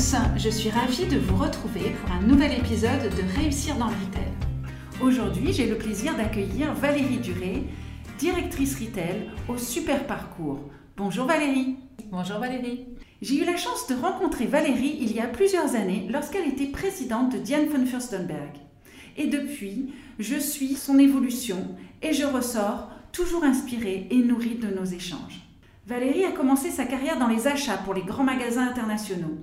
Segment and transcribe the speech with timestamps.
[0.00, 3.92] tous, je suis ravie de vous retrouver pour un nouvel épisode de Réussir dans le
[3.92, 4.32] Retail.
[5.02, 7.64] Aujourd'hui, j'ai le plaisir d'accueillir Valérie Duré,
[8.18, 10.70] directrice Retail au Super Parcours.
[10.96, 11.76] Bonjour Valérie.
[12.10, 12.86] Bonjour Valérie.
[13.20, 17.32] J'ai eu la chance de rencontrer Valérie il y a plusieurs années lorsqu'elle était présidente
[17.32, 18.56] de Diane von Furstenberg.
[19.18, 24.86] Et depuis, je suis son évolution et je ressors toujours inspirée et nourrie de nos
[24.86, 25.42] échanges.
[25.86, 29.36] Valérie a commencé sa carrière dans les achats pour les grands magasins internationaux.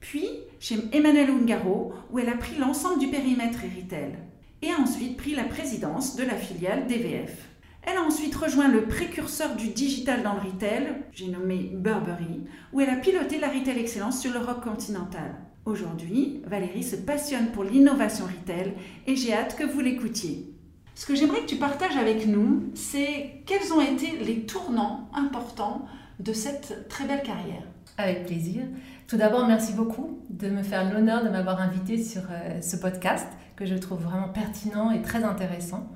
[0.00, 0.28] Puis
[0.58, 4.18] chez Emmanuel Ungaro, où elle a pris l'ensemble du périmètre et retail.
[4.62, 7.48] Et a ensuite pris la présidence de la filiale DVF.
[7.82, 12.80] Elle a ensuite rejoint le précurseur du digital dans le retail, j'ai nommé Burberry, où
[12.80, 15.36] elle a piloté la retail excellence sur l'Europe continentale.
[15.64, 18.74] Aujourd'hui, Valérie se passionne pour l'innovation retail
[19.06, 20.54] et j'ai hâte que vous l'écoutiez.
[20.94, 25.86] Ce que j'aimerais que tu partages avec nous, c'est quels ont été les tournants importants
[26.18, 27.64] de cette très belle carrière.
[28.02, 28.62] Avec plaisir.
[29.06, 33.26] Tout d'abord, merci beaucoup de me faire l'honneur de m'avoir invité sur euh, ce podcast
[33.56, 35.86] que je trouve vraiment pertinent et très intéressant.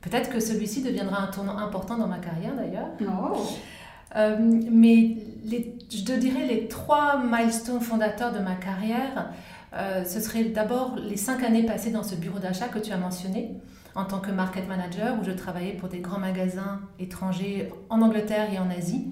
[0.00, 2.90] Peut-être que celui-ci deviendra un tournant important dans ma carrière d'ailleurs.
[3.00, 3.36] Oh.
[4.14, 4.36] Euh,
[4.70, 9.32] mais les, je te dirais les trois milestones fondateurs de ma carrière,
[9.74, 12.96] euh, ce serait d'abord les cinq années passées dans ce bureau d'achat que tu as
[12.96, 13.54] mentionné
[13.96, 18.52] en tant que market manager où je travaillais pour des grands magasins étrangers en Angleterre
[18.52, 19.06] et en Asie.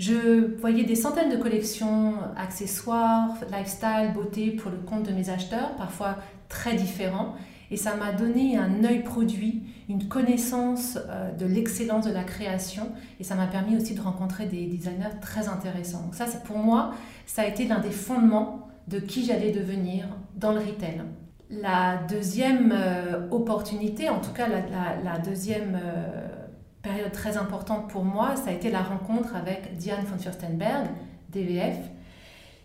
[0.00, 5.76] Je voyais des centaines de collections, accessoires, lifestyle, beauté pour le compte de mes acheteurs,
[5.76, 6.16] parfois
[6.48, 7.34] très différents.
[7.70, 12.90] Et ça m'a donné un œil produit, une connaissance euh, de l'excellence de la création.
[13.20, 16.00] Et ça m'a permis aussi de rencontrer des designers très intéressants.
[16.04, 16.94] Donc ça, pour moi,
[17.26, 21.02] ça a été l'un des fondements de qui j'allais devenir dans le retail.
[21.50, 26.28] La deuxième euh, opportunité, en tout cas la, deuxième euh,
[26.82, 30.86] période très importante pour moi, ça a été la rencontre avec Diane von Furstenberg,
[31.30, 31.76] DVF,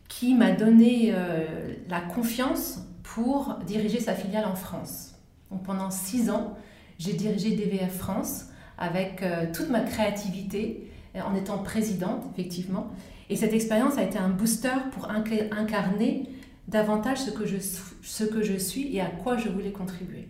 [0.07, 5.15] qui m'a donné euh, la confiance pour diriger sa filiale en France.
[5.51, 6.55] Donc pendant six ans,
[6.97, 8.45] j'ai dirigé DVF France
[8.77, 12.87] avec toute ma créativité, en étant présidente, effectivement.
[13.29, 16.29] Et cette expérience a été un booster pour incarner
[16.67, 20.27] davantage ce que, je, ce que je suis et à quoi je voulais contribuer.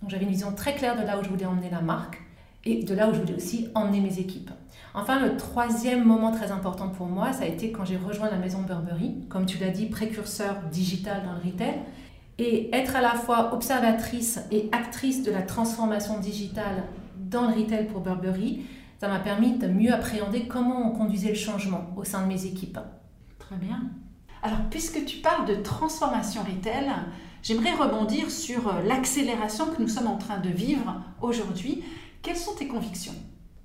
[0.00, 2.20] Donc j'avais une vision très claire de là où je voulais emmener la marque
[2.68, 4.50] et de là où je voulais aussi emmener mes équipes.
[4.94, 8.36] Enfin, le troisième moment très important pour moi, ça a été quand j'ai rejoint la
[8.36, 11.80] maison Burberry, comme tu l'as dit, précurseur digital dans le retail,
[12.38, 16.84] et être à la fois observatrice et actrice de la transformation digitale
[17.16, 18.62] dans le retail pour Burberry,
[19.00, 22.46] ça m'a permis de mieux appréhender comment on conduisait le changement au sein de mes
[22.46, 22.78] équipes.
[23.38, 23.82] Très bien.
[24.42, 26.90] Alors, puisque tu parles de transformation retail,
[27.42, 31.84] j'aimerais rebondir sur l'accélération que nous sommes en train de vivre aujourd'hui.
[32.28, 33.14] Quelles sont tes convictions?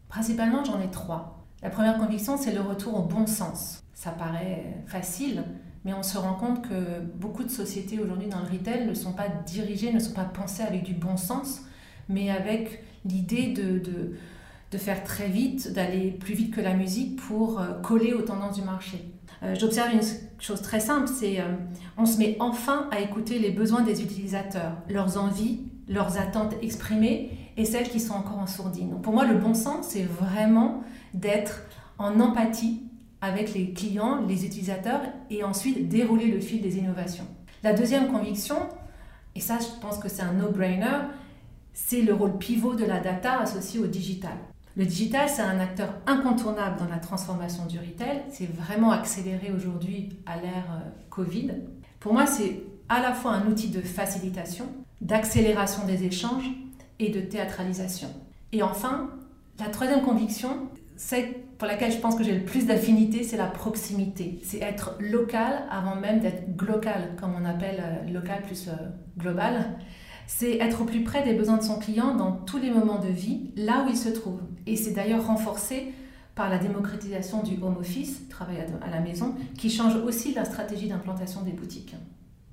[0.08, 1.46] Principalement, j'en ai trois.
[1.62, 3.84] La première conviction, c'est le retour au bon sens.
[3.94, 5.44] Ça paraît facile,
[5.84, 9.12] mais on se rend compte que beaucoup de sociétés aujourd'hui dans le retail ne sont
[9.12, 11.64] pas dirigées, ne sont pas pensées avec du bon sens,
[12.08, 14.16] mais avec l'idée de, de,
[14.72, 18.56] de faire très vite, d'aller plus vite que la musique pour euh, coller aux tendances
[18.56, 19.12] du marché.
[19.44, 20.08] Euh, j'observe une
[20.40, 21.54] chose très simple, c'est euh,
[21.98, 27.43] on se met enfin à écouter les besoins des utilisateurs, leurs envies, leurs attentes exprimées
[27.58, 28.90] et celles qui sont encore en sourdine.
[28.90, 30.84] Donc pour moi, le bon sens, c'est vraiment
[31.14, 31.64] d'être
[31.98, 32.84] en empathie
[33.22, 37.28] avec les clients, les utilisateurs et ensuite dérouler le fil des innovations.
[37.64, 38.58] La deuxième conviction,
[39.36, 41.00] et ça je pense que c'est un no-brainer,
[41.74, 44.38] c'est le rôle pivot de la data associé au digital.
[44.76, 48.24] Le digital, c'est un acteur incontournable dans la transformation du retail.
[48.30, 51.52] C'est vraiment accéléré aujourd'hui à l'ère euh, Covid.
[52.00, 54.66] Pour moi, c'est à la fois un outil de facilitation,
[55.00, 56.50] d'accélération des échanges
[57.06, 58.10] et de théâtralisation.
[58.52, 59.10] Et enfin,
[59.60, 63.48] la troisième conviction, c'est pour laquelle je pense que j'ai le plus d'affinité, c'est la
[63.48, 64.40] proximité.
[64.44, 68.72] C'est être local avant même d'être global, comme on appelle euh, local plus euh,
[69.18, 69.78] global
[70.28, 73.08] c'est être au plus près des besoins de son client dans tous les moments de
[73.08, 74.40] vie, là où il se trouve.
[74.66, 75.94] Et c'est d'ailleurs renforcé
[76.36, 80.88] par la démocratisation du home office, travail à la maison, qui change aussi la stratégie
[80.88, 81.96] d'implantation des boutiques.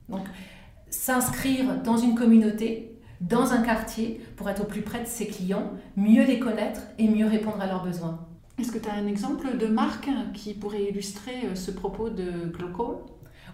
[0.08, 0.26] Donc,
[0.90, 2.89] s'inscrire dans une communauté,
[3.20, 7.08] dans un quartier, pour être au plus près de ses clients, mieux les connaître et
[7.08, 8.26] mieux répondre à leurs besoins.
[8.58, 12.50] Est-ce que tu as un exemple de marque qui pourrait illustrer euh, ce propos de
[12.54, 12.96] Glocal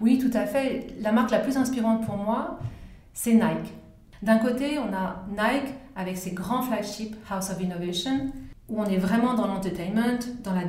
[0.00, 0.88] Oui, tout à fait.
[1.00, 2.58] La marque la plus inspirante pour moi,
[3.12, 3.72] c'est Nike.
[4.22, 8.32] D'un côté, on a Nike avec ses grands flagships House of Innovation,
[8.68, 10.64] où on est vraiment dans l'entertainment, dans la,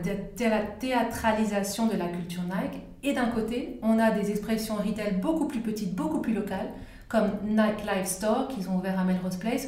[0.80, 2.82] théâtralisation de la culture Nike.
[3.04, 6.70] Et d'un côté, on a des expressions retail beaucoup plus petites, beaucoup plus locales,
[7.08, 9.68] comme Nike Live Store qu'ils ont ouvert à Melrose Place,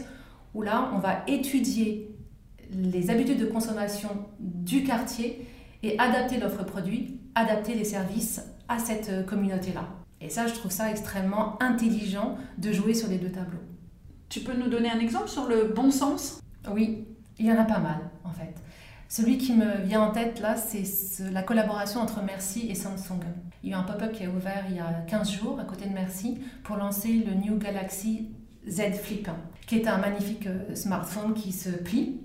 [0.53, 2.15] où là, on va étudier
[2.71, 4.09] les habitudes de consommation
[4.39, 5.47] du quartier
[5.83, 9.87] et adapter l'offre produit, adapter les services à cette euh, communauté-là.
[10.21, 13.59] Et ça, je trouve ça extrêmement intelligent de jouer sur les deux tableaux.
[14.27, 16.41] Tu peux nous donner un exemple sur le bon sens?
[16.71, 17.07] Oui,
[17.39, 18.53] il y en a pas mal en fait.
[19.11, 20.83] Celui qui me vient en tête là, c'est
[21.31, 23.23] la collaboration entre Merci et Samsung.
[23.63, 25.89] Il y a un pop-up qui a ouvert il y a 15 jours à côté
[25.89, 28.29] de Merci pour lancer le New Galaxy
[28.67, 29.27] Z Flip,
[29.65, 32.21] qui est un magnifique euh, smartphone qui se plie.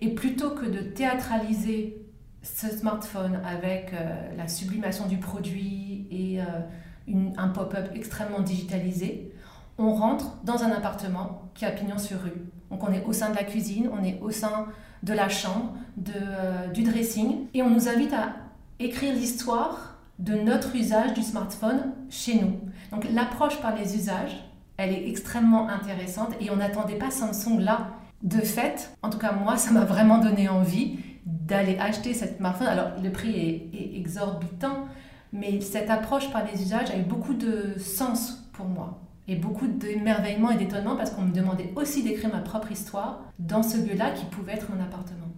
[0.00, 1.98] Et plutôt que de théâtraliser
[2.42, 9.34] ce smartphone avec euh, la sublimation du produit et euh, un pop-up extrêmement digitalisé,
[9.76, 12.42] on rentre dans un appartement qui a pignon sur rue.
[12.70, 14.68] Donc on est au sein de la cuisine, on est au sein
[15.02, 18.34] de la chambre, de, euh, du dressing, et on nous invite à
[18.78, 22.60] écrire l'histoire de notre usage du smartphone chez nous.
[22.92, 24.44] Donc l'approche par les usages,
[24.76, 27.88] elle est extrêmement intéressante et on n'attendait pas Samsung là.
[28.22, 32.68] De fait, en tout cas moi, ça m'a vraiment donné envie d'aller acheter cette smartphone.
[32.68, 34.86] Alors le prix est exorbitant,
[35.32, 39.66] mais cette approche par les usages a eu beaucoup de sens pour moi et beaucoup
[39.66, 44.10] d'émerveillement et d'étonnement parce qu'on me demandait aussi d'écrire ma propre histoire dans ce lieu-là
[44.10, 45.28] qui pouvait être mon appartement.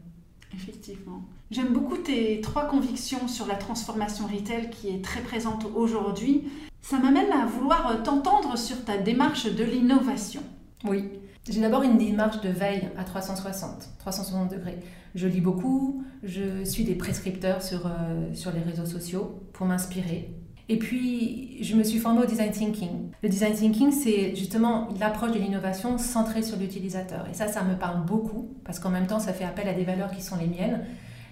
[0.54, 1.22] Effectivement.
[1.50, 6.44] J'aime beaucoup tes trois convictions sur la transformation retail qui est très présente aujourd'hui.
[6.80, 10.42] Ça m'amène à vouloir t'entendre sur ta démarche de l'innovation.
[10.84, 11.10] Oui.
[11.48, 14.78] J'ai d'abord une démarche de veille à 360, 360 degrés.
[15.14, 20.34] Je lis beaucoup, je suis des prescripteurs sur, euh, sur les réseaux sociaux pour m'inspirer.
[20.68, 23.10] Et puis, je me suis formée au design thinking.
[23.22, 27.26] Le design thinking, c'est justement l'approche de l'innovation centrée sur l'utilisateur.
[27.30, 29.84] Et ça, ça me parle beaucoup, parce qu'en même temps, ça fait appel à des
[29.84, 30.84] valeurs qui sont les miennes.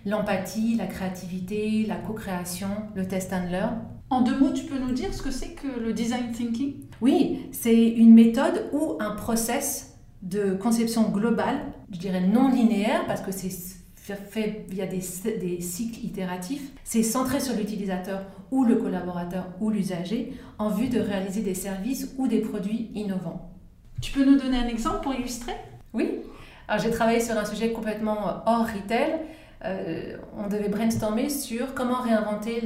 [0.05, 3.79] L'empathie, la créativité, la co-création, le test and learn.
[4.11, 6.75] En deux mots, tu peux nous dire ce que c'est que le design thinking?
[7.01, 13.23] Oui, c'est une méthode ou un process de conception globale, je dirais non linéaire, parce
[13.23, 13.51] que c'est
[14.03, 15.01] fait via des,
[15.39, 16.73] des cycles itératifs.
[16.83, 22.13] C'est centré sur l'utilisateur ou le collaborateur ou l'usager en vue de réaliser des services
[22.19, 23.53] ou des produits innovants.
[24.01, 25.55] Tu peux nous donner un exemple pour illustrer?
[25.93, 26.19] Oui.
[26.67, 29.21] Alors j'ai travaillé sur un sujet complètement hors retail.
[29.65, 32.63] Euh, on devait brainstormer sur comment réinventer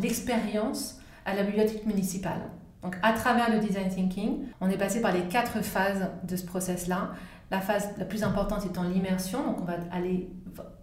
[0.00, 2.40] l'expérience à la bibliothèque municipale.
[2.82, 6.46] Donc à travers le design thinking, on est passé par les quatre phases de ce
[6.46, 7.10] process-là.
[7.50, 10.28] La phase la plus importante étant l'immersion, donc on va aller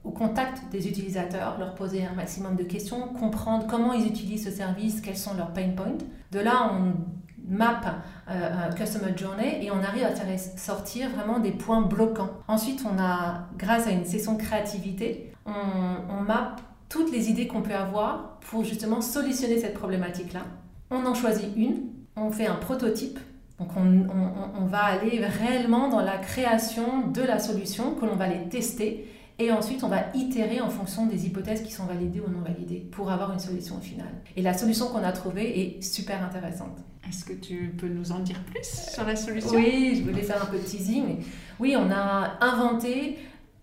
[0.04, 4.52] au contact des utilisateurs, leur poser un maximum de questions, comprendre comment ils utilisent ce
[4.52, 5.98] service, quels sont leurs pain points.
[6.32, 6.94] De là, on
[7.46, 7.82] map
[8.30, 12.30] euh, un customer journey et on arrive à faire sortir vraiment des points bloquants.
[12.48, 15.52] Ensuite, on a, grâce à une session créativité, on,
[16.10, 16.56] on map
[16.90, 20.42] toutes les idées qu'on peut avoir pour justement solutionner cette problématique-là.
[20.92, 23.20] On en choisit une, on fait un prototype
[23.60, 28.16] donc on, on, on, va aller réellement dans la création de la solution que l'on
[28.16, 29.08] va les tester
[29.40, 32.88] et ensuite, on va itérer en fonction des hypothèses qui sont validées ou non validées
[32.92, 34.14] pour avoir une solution finale.
[34.36, 36.78] Et la solution qu'on a trouvée est super intéressante.
[37.08, 39.52] Est-ce que tu peux nous en dire plus sur la solution?
[39.56, 41.24] Oui, je voulais faire un peu de teasing.
[41.60, 43.18] Oui, on a inventé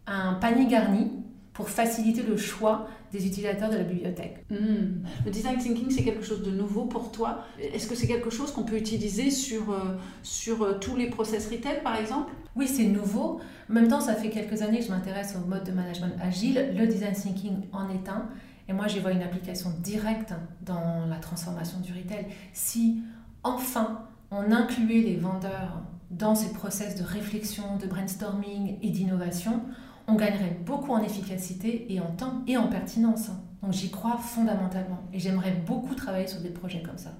[0.06, 1.12] un panier garni
[1.52, 4.44] pour faciliter le choix des utilisateurs de la bibliothèque.
[4.50, 5.02] Hmm.
[5.24, 7.44] Le design thinking, c'est quelque chose de nouveau pour toi?
[7.58, 11.50] Est-ce que c'est quelque chose qu'on peut utiliser sur, euh, sur euh, tous les process
[11.50, 12.32] retail, par exemple?
[12.56, 13.40] Oui, c'est nouveau.
[13.68, 16.74] En même temps, ça fait quelques années que je m'intéresse au mode de management agile.
[16.76, 18.28] Le design thinking en est un.
[18.68, 22.26] Et moi, j'y vois une application directe dans la transformation du retail.
[22.52, 22.98] Si
[23.42, 29.62] enfin on incluait les vendeurs dans ces process de réflexion, de brainstorming et d'innovation,
[30.06, 33.30] on gagnerait beaucoup en efficacité et en temps et en pertinence.
[33.62, 37.10] Donc j'y crois fondamentalement et j'aimerais beaucoup travailler sur des projets comme ça.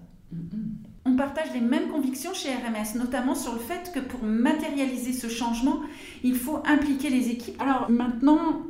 [1.05, 5.29] On partage les mêmes convictions chez RMS, notamment sur le fait que pour matérialiser ce
[5.29, 5.81] changement,
[6.23, 7.61] il faut impliquer les équipes.
[7.61, 8.63] Alors maintenant,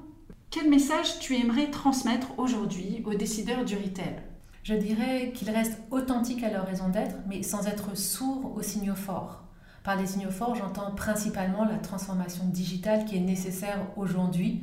[0.50, 4.22] quel message tu aimerais transmettre aujourd'hui aux décideurs du retail?
[4.62, 8.94] Je dirais qu'ils restent authentiques à leur raison d'être, mais sans être sourds aux signaux
[8.94, 9.44] forts.
[9.82, 14.62] Par les signaux forts, j'entends principalement la transformation digitale qui est nécessaire aujourd'hui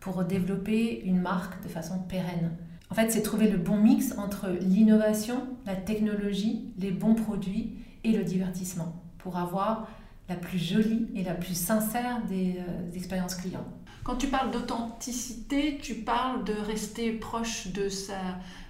[0.00, 2.56] pour développer une marque de façon pérenne.
[2.90, 8.12] En fait, c'est trouver le bon mix entre l'innovation, la technologie, les bons produits et
[8.12, 9.88] le divertissement pour avoir
[10.28, 13.66] la plus jolie et la plus sincère des, euh, expériences clients.
[14.04, 18.18] Quand tu parles d'authenticité, tu parles de rester proche de sa,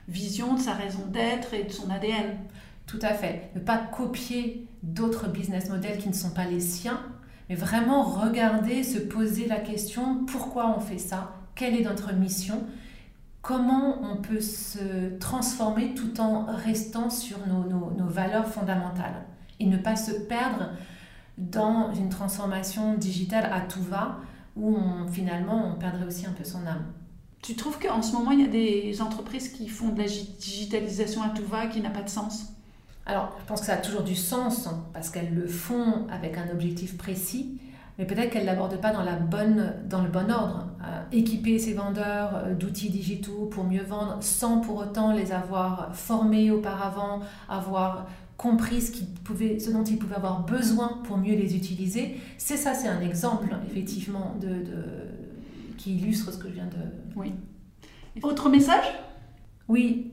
[0.08, 2.38] vision, de sa raison d'être et de son ADN.
[2.92, 3.50] Tout à fait.
[3.54, 7.00] Ne pas copier d'autres business models qui ne sont pas les siens,
[7.48, 12.66] mais vraiment regarder, se poser la question pourquoi on fait ça, quelle est notre mission,
[13.40, 19.24] comment on peut se transformer tout en restant sur nos, valeurs fondamentales?
[19.58, 20.72] Et ne pas se perdre
[21.38, 24.18] dans une transformation digitale à tout va
[24.54, 24.76] où
[25.10, 26.84] finalement on perdrait aussi un peu son âme.
[27.40, 31.22] Tu trouves qu'en ce moment, il y a des entreprises qui font de la digitalisation
[31.22, 32.52] à tout va qui n'a pas de sens?
[33.06, 36.38] Alors, je pense que ça a toujours du sens hein, parce qu'elles le font avec
[36.38, 37.60] un objectif précis,
[37.98, 40.68] mais peut-être qu'elles ne l'abordent pas dans, la bonne, dans le bon ordre.
[40.84, 45.94] Euh, équiper ses vendeurs euh, d'outils digitaux pour mieux vendre sans pour autant les avoir
[45.94, 48.06] formés auparavant, avoir
[48.36, 52.16] compris ce, pouvait, ce dont ils pouvaient avoir besoin pour mieux les utiliser.
[52.38, 54.84] C'est ça, c'est un exemple effectivement de, de,
[55.76, 56.76] qui illustre ce que je viens de...
[57.16, 57.32] Oui.
[58.22, 58.84] Autre message?
[59.68, 60.11] Oui,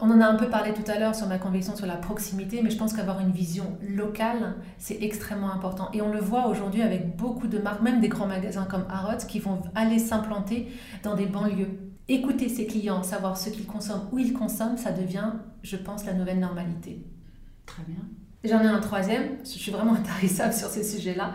[0.00, 2.60] on en a un peu parlé tout à l'heure sur ma conviction sur la proximité,
[2.62, 5.88] mais je pense qu'avoir une vision locale, c'est extrêmement important.
[5.92, 9.26] Et on le voit aujourd'hui avec beaucoup de marques, même des grands magasins comme Harrods,
[9.28, 10.68] qui vont aller s'implanter
[11.02, 11.78] dans des banlieues.
[12.08, 16.14] Écouter ses clients, savoir ce qu'ils consomment, où ils consomment, ça devient, je pense, la
[16.14, 17.04] nouvelle normalité.
[17.66, 18.00] Très bien.
[18.44, 21.32] J'en ai un troisième, je suis vraiment intéressable sur ces sujets-là.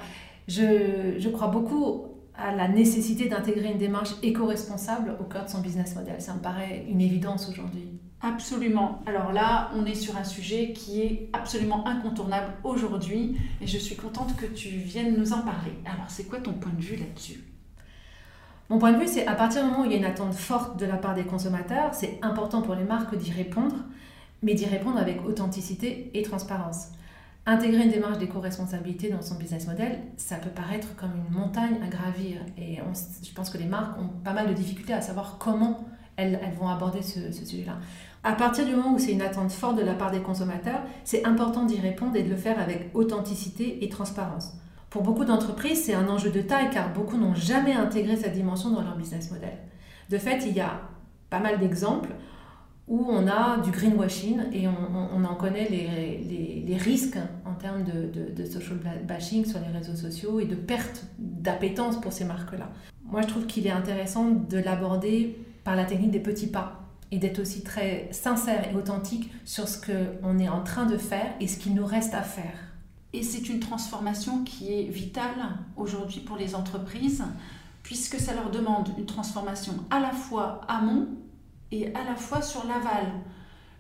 [0.48, 5.62] Je, je crois beaucoup à la nécessité d'intégrer une démarche éco-responsable au cœur de son
[5.62, 6.20] business model.
[6.20, 8.00] Ça me paraît une évidence aujourd'hui.
[8.26, 9.02] Absolument.
[9.06, 13.98] Alors là, on est sur un sujet qui est absolument incontournable aujourd'hui et je suis
[13.98, 15.74] contente que tu viennes nous en parler.
[15.84, 17.44] Alors, c'est quoi ton point de vue là-dessus?
[18.70, 20.34] Mon point de vue, c'est à partir du moment où il y a une attente
[20.34, 23.76] forte de la part des consommateurs, c'est important pour les marques d'y répondre,
[24.42, 26.88] mais d'y répondre avec authenticité et transparence.
[27.46, 31.88] Intégrer une démarche d'éco-responsabilité dans son business model, ça peut paraître comme une montagne à
[31.88, 32.78] gravir et
[33.22, 36.70] je pense que les marques ont pas mal de difficultés à savoir comment elles, vont
[36.70, 37.80] aborder ce, sujet-là.
[38.26, 41.26] À partir du moment où c'est une attente forte de la part des consommateurs, c'est
[41.26, 44.54] important d'y répondre et de le faire avec authenticité et transparence.
[44.90, 48.70] Pour beaucoup d'entreprises, c'est un enjeu de taille car beaucoup n'ont jamais intégré cette dimension
[48.70, 49.58] dans leur business model.
[50.10, 50.80] De fait, il y a
[51.30, 52.12] pas mal d'exemples
[52.88, 58.78] où on a du greenwashing et on, en connaît les, risques en termes de, social
[59.06, 62.70] bashing sur les réseaux sociaux et de perte d'appétence pour ces marques-là.
[63.04, 66.83] Moi, je trouve qu'il est intéressant de l'aborder par la technique des petits pas
[67.14, 71.36] et d'être aussi très sincère et authentique sur ce qu'on est en train de faire
[71.40, 72.58] et ce qu'il nous reste à faire.
[73.14, 75.30] Et c'est une transformation qui est vitale
[75.78, 77.24] aujourd'hui pour les entreprises,
[77.84, 81.08] puisque ça leur demande une transformation à la fois amont
[81.72, 83.06] et à la fois sur l'aval.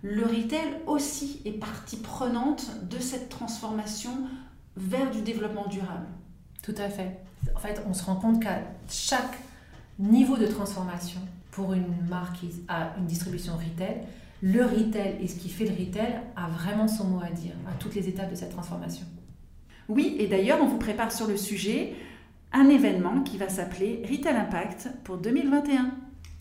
[0.03, 4.11] Le retail aussi est partie prenante de cette transformation
[4.77, 6.05] vers du développement durable.
[6.61, 7.19] Tout à fait.
[7.55, 9.39] En fait, on se rend compte qu'à chaque
[9.97, 11.19] niveau de transformation,
[11.53, 14.01] pour une marque qui a une distribution retail,
[14.41, 17.73] le retail et ce qui fait le retail a vraiment son mot à dire à
[17.79, 19.05] toutes les étapes de cette transformation.
[19.87, 21.95] Oui, et d'ailleurs, on vous prépare sur le sujet
[22.51, 25.91] un événement qui va s'appeler Retail Impact pour 2021.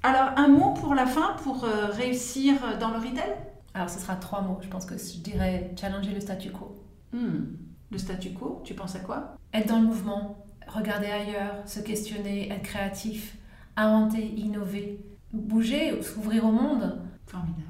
[0.03, 3.35] Alors, un mot pour la fin pour euh, réussir dans le retail?
[3.75, 4.59] Alors, ce sera trois mots.
[4.63, 6.75] Je pense que je dirais challenger le statu quo.
[7.13, 7.57] Hmm.
[7.91, 9.37] Le statu quo, tu penses à quoi?
[9.53, 13.37] Être dans le mouvement, regarder ailleurs, se questionner, être créatif,
[13.77, 15.01] inventer, innover,
[15.33, 17.01] bouger, s'ouvrir au monde.
[17.27, 17.63] Formidable.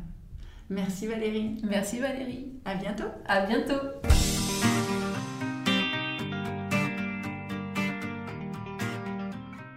[0.70, 1.60] Merci Valérie.
[1.68, 2.52] Merci Valérie.
[2.64, 3.04] À bientôt.
[3.26, 3.80] À bientôt.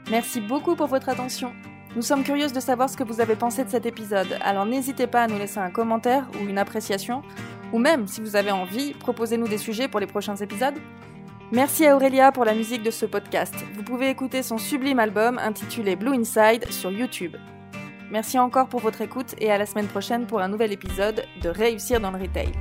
[0.09, 1.51] Merci beaucoup pour votre attention.
[1.95, 5.07] Nous sommes curieuses de savoir ce que vous avez pensé de cet épisode, alors n'hésitez
[5.07, 7.23] pas à nous laisser un commentaire ou une appréciation,
[7.71, 10.75] ou même, si vous avez envie, proposez-nous des sujets pour les prochains épisodes.
[11.51, 13.53] Merci à Aurélia pour la musique de ce podcast.
[13.75, 17.35] Vous pouvez écouter son sublime album intitulé Blue Inside sur YouTube.
[18.11, 21.49] Merci encore pour votre écoute et à la semaine prochaine pour un nouvel épisode de
[21.49, 22.51] Réussir dans le Retail.